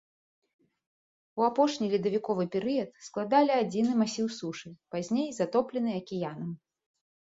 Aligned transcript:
У 1.41 1.45
апошні 1.49 1.91
ледавіковы 1.93 2.47
перыяд 2.57 2.89
складалі 3.11 3.51
адзіны 3.61 3.91
масіў 4.03 4.27
сушы, 4.41 4.77
пазней 4.97 5.29
затоплены 5.41 5.91
акіянам. 6.05 6.63